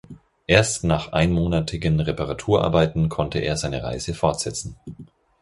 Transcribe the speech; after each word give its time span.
Erst 0.47 0.83
nach 0.83 1.11
einmonatigen 1.13 1.99
Reparaturarbeiten 1.99 3.07
konnte 3.07 3.37
er 3.37 3.55
seine 3.55 3.83
Reise 3.83 4.15
fortsetzen. 4.15 4.75